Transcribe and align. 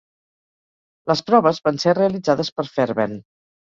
Les 1.13 1.23
proves 1.29 1.63
van 1.71 1.79
ser 1.87 1.97
realitzades 2.01 2.55
per 2.59 2.71
Fairbairn. 2.75 3.19